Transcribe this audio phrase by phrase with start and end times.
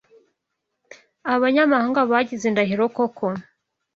[1.33, 3.27] Abanyamahanga bangize indahiro koko